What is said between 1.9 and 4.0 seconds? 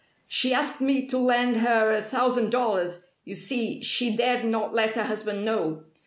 a thousand dollars (you see,